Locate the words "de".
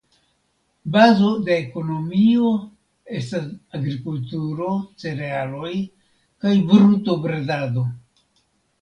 1.49-1.53